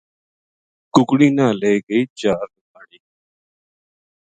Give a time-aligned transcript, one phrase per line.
[0.93, 2.99] ککڑی نا لے گئی چا لنگاڑی